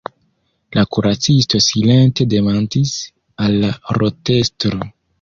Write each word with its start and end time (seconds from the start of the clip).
La 0.77 0.85
kuracisto 0.97 1.61
silente 1.67 2.29
demandis 2.33 2.97
al 3.49 3.63
la 3.63 3.75
rotestro. 4.03 4.87